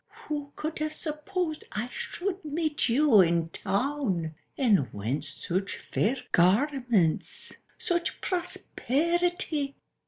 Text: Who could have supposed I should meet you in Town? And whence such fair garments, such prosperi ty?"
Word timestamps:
Who 0.27 0.51
could 0.55 0.79
have 0.79 0.93
supposed 0.93 1.65
I 1.73 1.87
should 1.91 2.43
meet 2.43 2.89
you 2.89 3.21
in 3.21 3.49
Town? 3.49 4.33
And 4.57 4.91
whence 4.91 5.27
such 5.29 5.77
fair 5.77 6.17
garments, 6.31 7.51
such 7.77 8.19
prosperi 8.19 9.29
ty?" 9.37 9.75